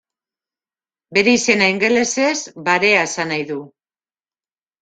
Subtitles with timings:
[1.17, 2.33] Bere izena ingelesez
[2.71, 3.63] barea esan nahi du.